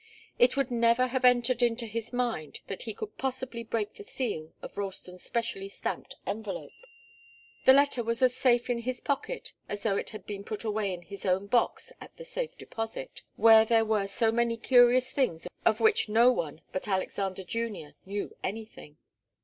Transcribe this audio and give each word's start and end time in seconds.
It 0.39 0.57
would 0.57 0.71
never 0.71 1.05
have 1.05 1.23
entered 1.23 1.61
into 1.61 1.85
his 1.85 2.11
mind 2.11 2.57
that 2.65 2.81
he 2.81 2.93
could 2.95 3.19
possibly 3.19 3.63
break 3.63 3.93
the 3.93 4.03
seal 4.03 4.51
of 4.63 4.75
Ralston's 4.75 5.21
specially 5.21 5.69
stamped 5.69 6.15
envelope. 6.25 6.71
The 7.65 7.73
letter 7.73 8.03
was 8.03 8.23
as 8.23 8.33
safe 8.35 8.67
in 8.67 8.79
his 8.79 8.99
pocket 8.99 9.53
as 9.69 9.83
though 9.83 9.97
it 9.97 10.09
had 10.09 10.25
been 10.25 10.43
put 10.43 10.63
away 10.63 10.91
in 10.91 11.03
his 11.03 11.23
own 11.23 11.45
box 11.45 11.93
at 12.01 12.17
the 12.17 12.25
Safe 12.25 12.57
Deposit 12.57 13.21
where 13.35 13.63
there 13.63 13.85
were 13.85 14.07
so 14.07 14.31
many 14.31 14.57
curious 14.57 15.11
things 15.11 15.47
of 15.65 15.79
which 15.79 16.09
no 16.09 16.31
one 16.31 16.61
but 16.71 16.87
Alexander 16.87 17.43
Junior 17.43 17.93
knew 18.03 18.35
anything. 18.43 18.97